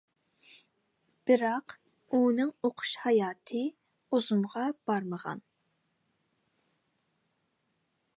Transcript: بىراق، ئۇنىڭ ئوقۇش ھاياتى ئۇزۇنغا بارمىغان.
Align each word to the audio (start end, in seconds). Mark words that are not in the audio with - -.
بىراق، 1.29 1.75
ئۇنىڭ 2.19 2.49
ئوقۇش 2.69 2.93
ھاياتى 3.03 3.61
ئۇزۇنغا 4.17 4.65
بارمىغان. 4.89 5.45